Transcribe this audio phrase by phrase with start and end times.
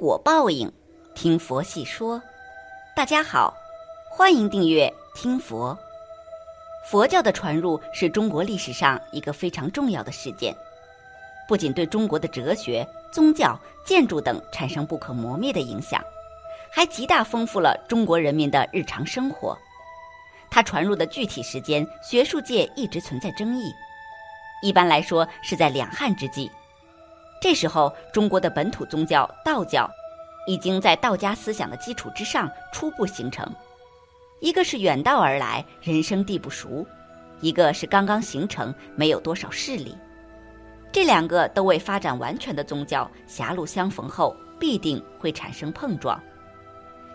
[0.00, 0.72] 果报应，
[1.14, 2.22] 听佛细说。
[2.96, 3.54] 大家好，
[4.10, 5.78] 欢迎订阅听佛。
[6.86, 10.56] 佛教的传入是中国历史上一个非常重要的事件，
[11.46, 16.02] 不仅对中国的哲学、宗教、建筑等产生不可磨灭的影响，
[16.72, 19.54] 还极大丰富了中国人民的日常生活。
[20.50, 23.70] 它传入的具体时间，学术界一直存在争议。
[24.62, 26.50] 一般来说，是在两汉之际。
[27.40, 29.90] 这时候，中国的本土宗教道教
[30.46, 33.50] 已经在道家思想的基础之上初步形成。
[34.40, 36.84] 一个是远道而来，人生地不熟；
[37.40, 39.96] 一个是刚刚形成，没有多少势力。
[40.92, 46.20] 这两个都未发展完全的宗教，狭路相逢后必定会产生碰撞，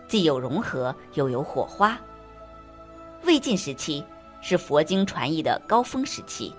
[0.08, 1.96] 既有融合，又有火花。
[3.24, 4.04] 魏晋时期
[4.40, 6.52] 是佛经传译的高峰时期。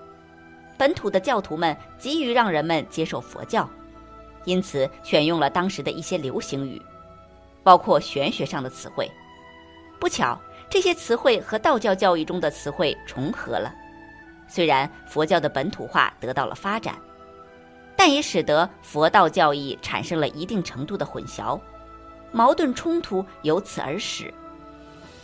[0.78, 3.68] 本土的教徒们急于让人们接受佛教，
[4.44, 6.80] 因此选用了当时的一些流行语，
[7.64, 9.10] 包括玄学上的词汇。
[9.98, 13.74] 不巧，这些词汇和道教教义中的词汇重合了。
[14.46, 16.94] 虽然佛教的本土化得到了发展，
[17.96, 21.60] 但也使得佛道教义产生了一定程度的混淆，
[22.30, 24.32] 矛盾冲突由此而始。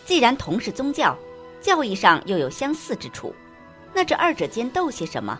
[0.05, 1.17] 既然同是宗教，
[1.63, 3.33] 教义上又有相似之处。
[3.95, 5.39] 那这二者间斗些什么？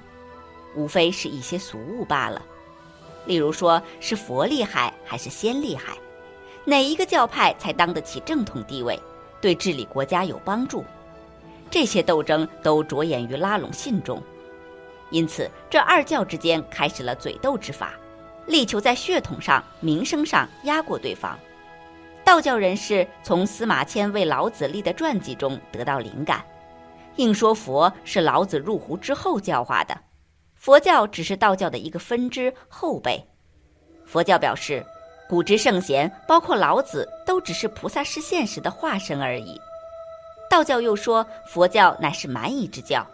[0.77, 2.41] 无非是一些俗物罢了。
[3.27, 5.97] 例如说是佛厉害还是仙厉害，
[6.65, 8.99] 哪一个教派才当得起正统地位，
[9.41, 10.85] 对治理国家有帮助？
[11.71, 14.23] 这些斗争都着眼于拉拢信众，
[15.11, 17.95] 因此这二教之间开始了嘴斗之法，
[18.47, 21.37] 力求在血统上、名声上压过对方。
[22.25, 26.45] 道教人士从司马迁为老子立的传记中得到灵感。
[27.17, 29.97] 硬说佛是老子入湖之后教化的，
[30.55, 33.25] 佛教只是道教的一个分支后辈。
[34.05, 34.85] 佛教表示，
[35.29, 39.61] 古之圣贤，包括老子，都只是菩萨示现时的化身而已。
[40.51, 43.07] 道教又说，佛教乃是蛮夷之教，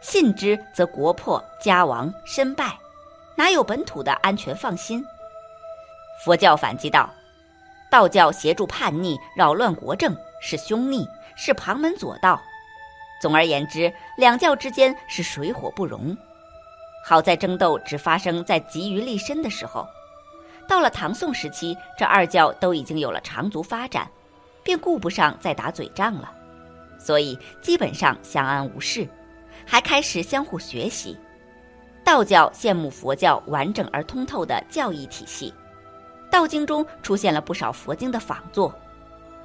[0.00, 2.78] 信之则国破家亡身败，
[3.34, 5.04] 哪有本土的安全放心？
[6.24, 7.10] 佛教反击道，
[7.90, 12.40] 道教协助叛逆，扰乱国政，是凶逆，是旁门左道。
[13.22, 16.16] 总而言之，两教之间是水火不容。
[17.04, 19.86] 好在争斗只发生在急于立身的时候。
[20.66, 24.10] 到了唐宋时期，这二教都已经有了长足发展，
[24.64, 26.32] 便顾不上再打嘴仗了，
[26.98, 29.06] 所以基本上相安无事，
[29.64, 31.16] 还开始相互学习。
[32.02, 35.54] 道教羡慕佛教完整而通透的教义体系，
[36.28, 38.74] 道经中出现了不少佛经的仿作，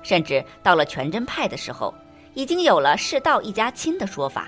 [0.02, 1.94] 甚至到了全真派的时候。
[2.38, 4.48] 已经有了世道一家亲的说法。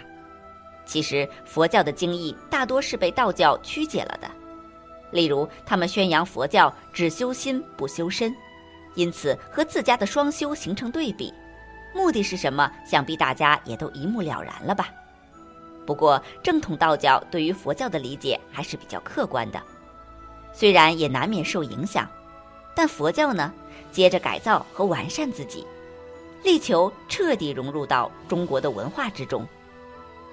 [0.85, 4.29] 其实佛教的经义大多是被道教曲解了的。
[5.09, 8.31] 例如，他们宣扬佛教只修心不修身，
[8.93, 11.33] 因此和自家的双修形成对比。
[11.91, 12.71] 目的是什么？
[12.85, 14.89] 想必大家也都一目了然了吧。
[15.83, 19.59] 不过，正统道教对于佛教的理解还是比较客观的，
[20.53, 22.07] 虽然也难免受影响，
[22.75, 23.51] 但佛教呢，
[23.91, 25.65] 接着改造和完善自己。
[26.43, 29.47] 力求彻底融入到中国的文化之中。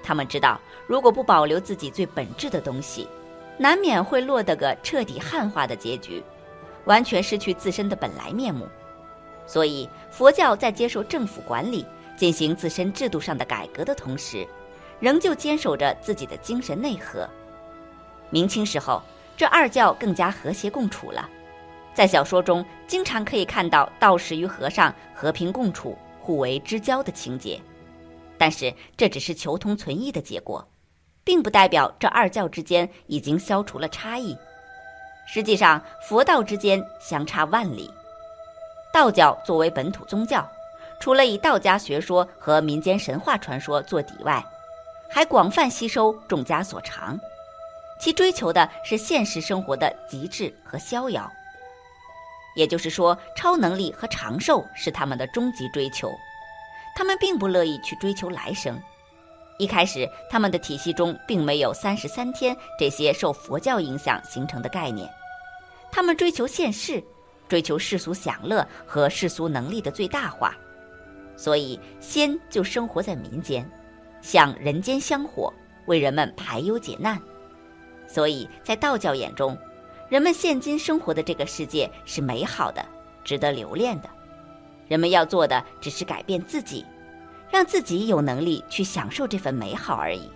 [0.02, 3.08] 他们知道，如果不保留自己最本质的东西，
[3.58, 6.22] 难免会落得个彻底汉化的结局，
[6.84, 8.68] 完全失去自身的本来面目。
[9.46, 11.84] 所以，佛教在接受政府管理、
[12.16, 14.46] 进行自身制度上的改革的同时，
[15.00, 17.28] 仍旧坚守着自己的精神内核。
[18.30, 19.02] 明清时候，
[19.36, 21.28] 这二教更加和谐共处了。
[21.96, 27.58] 在小说中，经常可以看到道士与和尚和平共处、互为知交的情节，
[28.36, 30.62] 但是这只是求同存异的结果，
[31.24, 34.36] 并不代表这二教之间已经消除了差异。
[35.26, 37.90] 实际上，佛道之间相差万里。
[38.92, 40.46] 道教作为本土宗教，
[41.00, 44.44] 除了以道家学说和民间神话传说做底外，
[45.08, 47.18] 还广泛吸收众家所长，
[47.98, 51.26] 其追求的是现实生活的极致和逍遥。
[52.56, 56.10] 也就是说，超能力和长寿是他们的终极追求，
[56.96, 58.76] 他们并不乐意去追求来生。
[59.58, 65.08] 一开始，他们的体系中并没有三十三天这些受佛教影响形成的概念，
[65.92, 67.02] 他们追求现世，
[67.46, 70.54] 追求世俗享乐和世俗能力的最大化，
[71.36, 73.70] 所以仙就生活在民间，
[74.20, 75.52] 像人间香火，
[75.86, 77.20] 为人们排忧解难。
[78.08, 79.56] 所以在道教眼中，
[80.08, 82.84] 人们现今生活的这个世界是美好的，
[83.24, 84.08] 值得留恋的。
[84.88, 86.84] 人们要做的只是改变自己。
[87.48, 90.28] 让自己有能力去享受这份美好而已。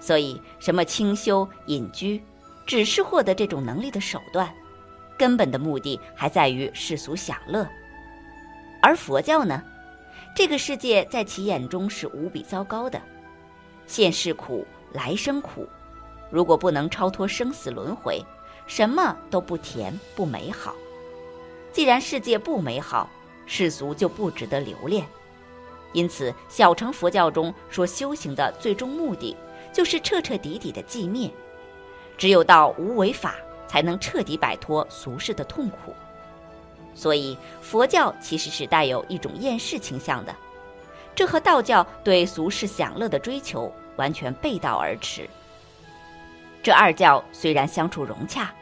[0.00, 2.22] 所以，什么清修隐居，
[2.64, 4.50] 只是获得这种能力的手段，
[5.18, 7.68] 根本的目的还在于世俗享乐。
[8.80, 9.62] 而佛教呢，
[10.34, 13.00] 这个世界在其眼中是无比糟糕的，
[13.86, 15.68] 现世苦，来生苦。
[16.30, 18.24] 如果不能超脱生死轮回，
[18.66, 20.74] 什么都不甜不美好。
[21.72, 23.08] 既然世界不美好，
[23.46, 25.06] 世俗就不值得留恋。
[25.92, 29.36] 因此，小乘佛教中说修行的最终目的，
[29.72, 31.30] 就是彻彻底底的寂灭。
[32.18, 33.34] 只有到无为法，
[33.68, 35.94] 才能彻底摆脱俗世的痛苦。
[36.94, 40.34] 所以，佛教其实是带有一种厌世倾向的，
[41.14, 45.28] 这和道教对俗世享乐的追求完全背道而驰。
[46.66, 48.52] 这二教虽然相处融洽，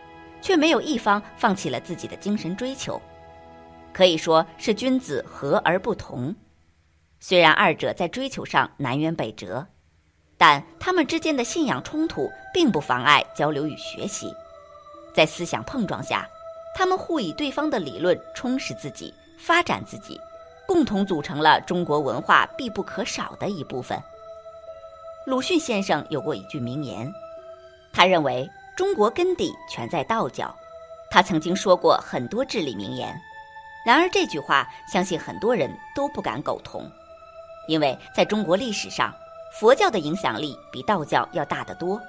[0.42, 3.00] 却没有一方放弃了自己的精神追求，
[3.94, 6.36] 可以说是君子和而不同。
[7.18, 9.66] 虽然二者在追求上南辕北辙，
[10.36, 14.30] 但他们之间的信仰冲突并不妨碍交流与学习。
[15.14, 16.28] 在思想碰撞下，
[16.76, 20.20] 他们互以对方的理论充实自己、发展自己，
[20.66, 23.98] 共同组成了中国文化必不可少的一部分。
[25.24, 27.10] 鲁迅先生有过一句名言，
[27.94, 30.54] 他认为中国根底全在道教。
[31.10, 33.16] 他曾经说过很多至理名言，
[33.86, 36.90] 然而这句话相信很多人都不敢苟同。
[37.68, 39.14] 因为在中国历史上，
[39.60, 42.00] 佛教的影响力比道教要大得多。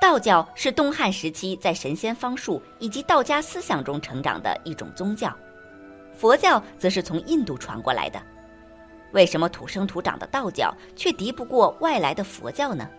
[0.00, 5.32] 道教是东汉时期在神仙方术以及道家思想中成长的一种宗教，
[6.12, 8.20] 佛教则是从印度传过来的。
[9.12, 12.90] 为什么土生土长的道教却敌不过外来的佛教呢？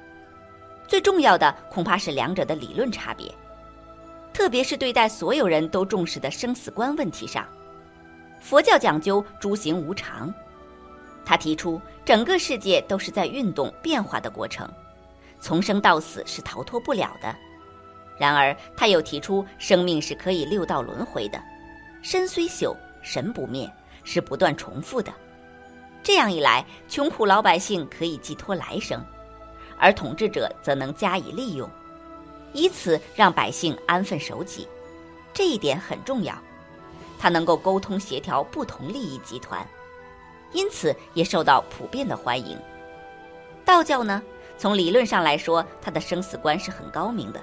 [0.87, 3.33] 最重要的恐怕是两者的理论差别，
[4.33, 7.45] 特别是对待所有人都重视的生死观问题上，
[8.39, 10.33] 佛教讲究诸行无常。
[11.25, 14.69] 他提出，整个世界都是在运动变化的过程，
[15.39, 17.35] 从生到死是逃脱不了的。
[18.17, 21.41] 然而，他又提出，生命是可以六道轮回的，
[22.03, 23.67] 身虽朽，神不灭，
[24.03, 25.11] 是不断重复的。
[26.03, 29.03] 这样一来，穷苦老百姓可以寄托来生，
[29.80, 31.69] 而统治者则能加以利用，
[32.54, 34.68] 以此让百姓安分守己。
[35.33, 36.33] 这一点很重要，
[37.19, 39.66] 他能够沟通协调不同利益集团。
[40.54, 42.57] 因此也受到普遍的欢迎。
[43.66, 44.24] 道教呢，
[44.57, 47.42] 从理论上来说，它的生死观是很高明的。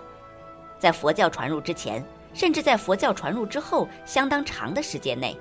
[0.78, 2.02] 在佛教传入之前，
[2.32, 5.36] 甚至在佛教传入之后相当长的时间内，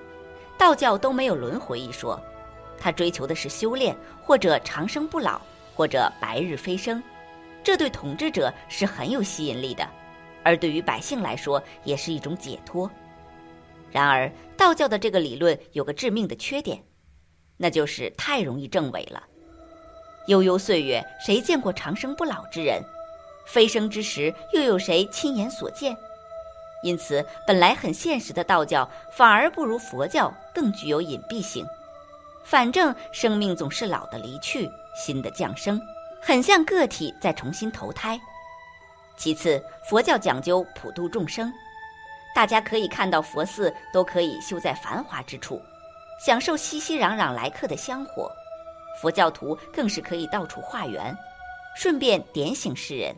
[0.58, 2.20] 道教都没有轮回一说。
[2.78, 5.40] 他追求的是修炼，或者长生不老，
[5.82, 7.02] 或者白日飞升。
[7.64, 9.84] 这对统治者是很有吸引力的，
[10.44, 12.88] 而对于百姓来说，也是一种解脱。
[13.90, 16.80] 然而，道教的这个理论有个致命的缺点。
[17.58, 19.24] 那就是太容易证伪了。
[20.28, 22.80] 悠悠岁月，谁见过长生不老之人？
[23.48, 25.98] 飞升之时，又有谁亲眼所见？
[26.84, 31.66] 因此，本来很现实的道教，反而不如佛教更具有隐蔽性。
[32.44, 35.80] 反正生命总是老的离去，新的降生，
[36.22, 38.20] 很像个体在重新投胎。
[39.16, 41.52] 其次，佛教讲究普度众生，
[42.34, 45.62] 大家可以看到佛寺都可以修在繁华之处。
[46.24, 48.32] 享受熙熙攘攘来客的香火，
[49.02, 51.16] 佛教徒更是可以到处化缘，
[51.76, 53.16] 顺便点醒世人。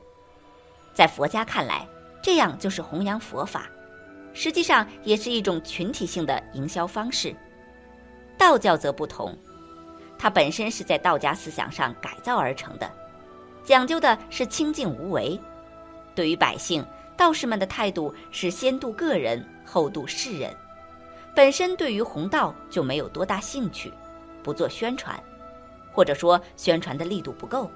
[0.94, 1.88] 在佛家看来，
[2.22, 3.70] 这样就是弘扬佛法，
[4.34, 7.36] 实际上也是一种群体性的营销方式。
[8.44, 9.34] 道教则不同，
[10.18, 12.92] 它本身是在道家思想上改造而成的，
[13.64, 15.40] 讲究的是清净无为。
[16.14, 16.86] 对于百姓，
[17.16, 20.54] 道士们的态度是先度个人，后度世人。
[21.34, 23.90] 本身对于弘道就没有多大兴趣，
[24.44, 25.18] 不做宣传，
[25.94, 27.72] 或者说宣传的力度不够，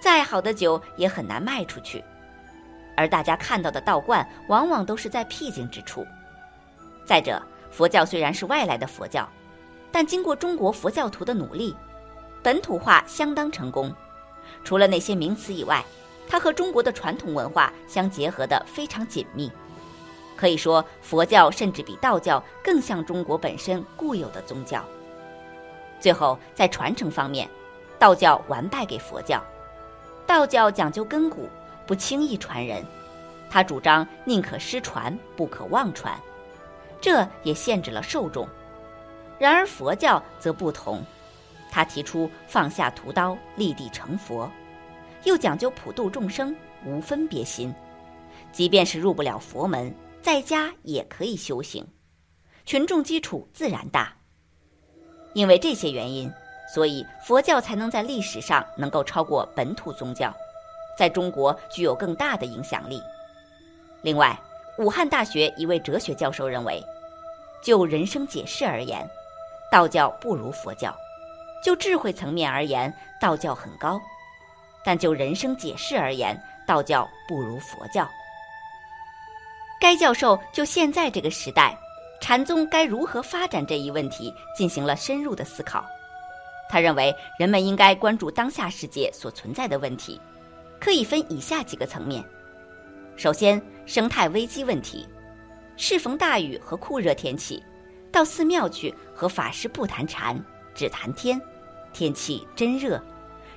[0.00, 2.02] 再好的酒也很难卖出去，
[2.96, 6.06] 而大家看到的道观往往都是在僻静之处。
[7.04, 9.28] 再者，佛教虽然是外来的佛教，
[9.94, 11.72] 但经过中国佛教徒的努力，
[12.42, 13.94] 本土化相当成功。
[14.64, 15.84] 除了那些名词以外，
[16.26, 19.48] 它和中国的传统文化相结合的非常紧密。
[20.34, 24.84] 可以说，佛教甚至比道教更像中国本身固有的宗教。
[26.00, 27.48] 最后，在传承方面，
[27.96, 29.40] 道教完败给佛教。
[30.26, 31.48] 道教讲究根骨，
[31.86, 32.84] 不轻易传人，
[33.48, 36.18] 他主张宁可失传，不可忘传，
[37.00, 38.48] 这也限制了受众。
[39.44, 41.02] 然而佛教则不同，
[41.70, 44.50] 他提出放下屠刀，立地成佛，
[45.24, 47.70] 又讲究普度众生，无分别心。
[48.52, 51.86] 即便是入不了佛门，在家也可以修行，
[52.64, 54.16] 群众基础自然大。
[55.34, 56.32] 因为这些原因，
[56.74, 60.34] 所以佛教才能在历史上能够超过本土宗教，
[60.98, 62.98] 在中国具有更大的影响力。
[64.00, 64.40] 另外，
[64.78, 66.82] 武汉大学一位哲学教授认为，
[67.62, 69.06] 就人生解释而言，
[69.74, 70.94] 道教不如佛教；
[71.60, 73.98] 就智慧层面而言，道教很高；
[74.84, 78.08] 但就人生解释而言，道教不如佛教。
[79.80, 81.76] 该教授就现在这个时代，
[82.20, 85.84] 禅宗该如何发展这一问题进行了深入的思考。
[86.68, 90.20] 他认为，人们应该关注当下世界所存在的问题，
[90.80, 92.24] 可以分以下几个层面：
[93.16, 95.04] 首先，生态危机问题，
[95.76, 97.60] 适逢大雨和酷热天气，
[98.14, 100.40] 到寺庙去和法师不谈禅，
[100.72, 101.40] 只谈天，
[101.92, 103.02] 天气真热，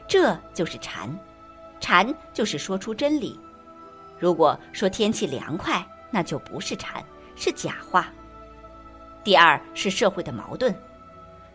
[0.07, 1.15] 这就是禅，
[1.79, 3.39] 禅就是说出真理。
[4.17, 8.11] 如果说天气凉快，那就不是禅，是假话。
[9.23, 10.73] 第二是社会的矛盾，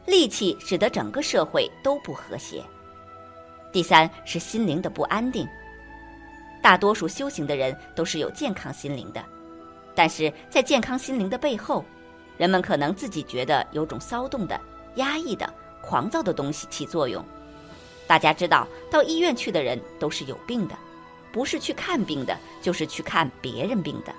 [0.06, 2.62] 戾气使得整个社会都不和谐。
[3.72, 5.44] 第三是心灵的不安定。
[6.62, 9.20] 大多数修行的人都是有健康心灵的，
[9.92, 11.84] 但是在健康心灵的背后，
[12.42, 14.60] 人们可能自己觉得有种骚动的、
[14.96, 15.48] 压抑的、
[15.80, 17.24] 狂躁的东西起作用。
[18.04, 20.74] 大家知道，到医院去的人都是有病的，
[21.30, 24.12] 不是去看病的，就是去看别人病的。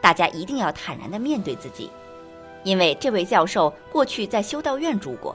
[0.00, 1.90] 大家一定要坦然地面对自己，
[2.62, 5.34] 因为这位教授过去在修道院住过，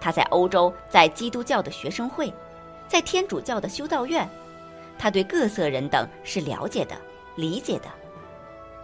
[0.00, 2.34] 他在欧洲在基督教的学生会，
[2.88, 4.28] 在天主教的修道院，
[4.98, 6.96] 他对各色人等是了解的、
[7.36, 7.84] 理解的。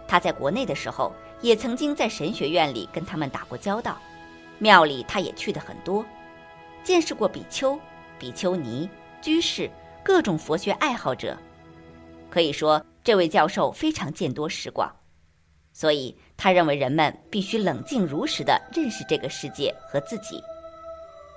[0.07, 3.97] 他在国内的时候，也曾经在神学院里跟他们打过交道，
[4.59, 6.05] 庙里他也去的很多，
[6.83, 7.79] 见识过比丘、
[8.17, 8.89] 比丘尼、
[9.21, 9.69] 居士
[10.03, 11.37] 各种佛学爱好者，
[12.29, 12.83] 可以说。
[13.03, 14.93] 这位教授非常见多识广，
[15.71, 20.43] 所以他认为人们必须冷静如实地认识这个世界和自己。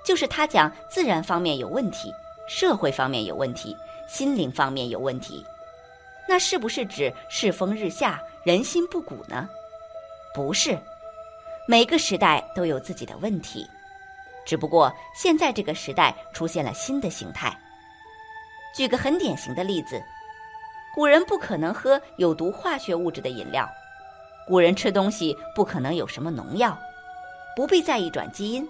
[0.05, 2.11] 就是他讲自然方面有问题，
[2.45, 3.73] 社会方面有问题，
[4.09, 5.45] 心灵方面有问题，
[6.27, 9.47] 那是不是指世风日下、人心不古呢？
[10.33, 10.77] 不是，
[11.67, 13.67] 每个时代都有自己的问题，
[14.45, 17.57] 只不过现在这个时代出现了新的形态。
[18.73, 20.01] 举个很典型的例子。
[20.93, 23.65] 古人不可能喝有毒化学物质的饮料，
[24.45, 26.77] 古人吃东西不可能有什么农药，
[27.55, 28.67] 不必在意转基因，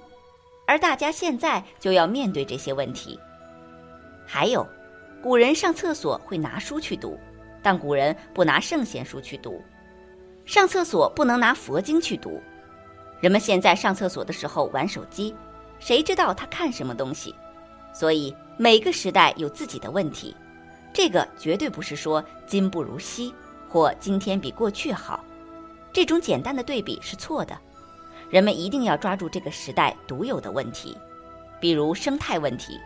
[0.67, 3.19] 而大家现在就要面对这些问题。
[4.27, 4.63] 还有，
[5.23, 7.19] 古人上厕所会拿书去读，
[7.63, 9.59] 但古人不拿圣贤书去读；
[10.45, 12.41] 上厕所不能拿佛经去读。
[13.19, 15.35] 人们现在上厕所的时候玩手机，
[15.79, 17.35] 谁知道他看什么东西？
[17.93, 20.35] 所以每个时代有自己的问题。
[20.93, 23.33] 这个绝对不是说今不如昔，
[23.69, 25.23] 或今天比过去好，
[25.93, 27.57] 这种简单的对比是错的。
[28.29, 30.97] 人们一定要抓住这个时代独有的问题，
[31.59, 32.79] 比如生态问题。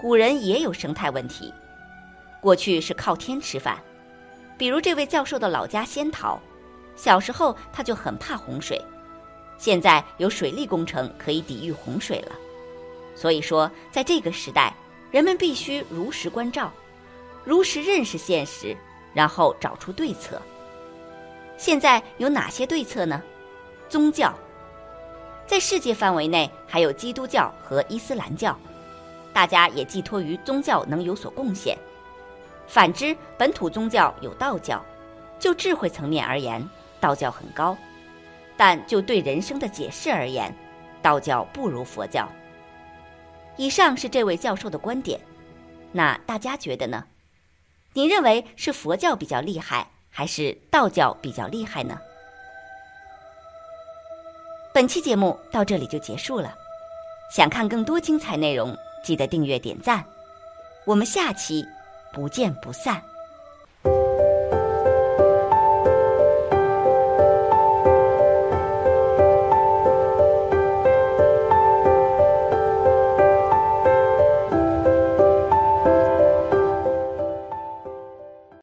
[0.00, 1.52] 古人也有生态问题，
[2.40, 3.78] 过去是靠天吃饭。
[4.56, 6.40] 比如这位教授的老家仙桃，
[6.94, 8.80] 小时候他就很怕洪水，
[9.58, 12.32] 现在有水利工程可以抵御洪水了。
[13.14, 14.74] 所以说，在这个时代，
[15.10, 16.72] 人们必须如实关照。
[17.44, 18.76] 如实认识现实，
[19.12, 20.40] 然后找出对策。
[21.56, 23.22] 现在有哪些对策呢？
[23.88, 24.32] 宗教，
[25.46, 28.56] 在世界范围内还有基督教和伊斯兰教，
[29.32, 31.76] 大家也寄托于宗教能有所贡献。
[32.66, 34.82] 反之，本土宗教有道教，
[35.38, 36.66] 就智慧层面而言，
[37.02, 37.76] 道教很高；
[38.56, 40.54] 但就对人生的解释而言，
[41.02, 42.28] 道教不如佛教。
[43.56, 45.20] 以上是这位教授的观点，
[45.90, 47.04] 那大家觉得呢？
[47.92, 51.98] 你认为是佛教比较厉害，还是道教比较厉害呢？
[54.72, 56.54] 本期节目到这里就结束了，
[57.34, 60.04] 想看更多精彩内容，记得订阅点赞，
[60.86, 61.66] 我们下期
[62.12, 63.02] 不见不散。